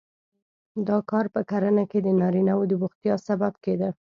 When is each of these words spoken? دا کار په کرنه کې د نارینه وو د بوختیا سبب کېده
دا 0.87 0.97
کار 1.09 1.25
په 1.35 1.41
کرنه 1.49 1.83
کې 1.91 1.99
د 2.01 2.07
نارینه 2.21 2.53
وو 2.55 2.69
د 2.69 2.73
بوختیا 2.81 3.15
سبب 3.27 3.53
کېده 3.63 3.89